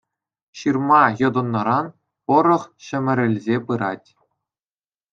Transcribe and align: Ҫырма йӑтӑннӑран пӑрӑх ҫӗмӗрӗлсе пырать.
Ҫырма 0.61 1.01
йӑтӑннӑран 1.23 1.87
пӑрӑх 2.31 2.63
ҫӗмӗрӗлсе 2.89 3.57
пырать. 3.71 4.09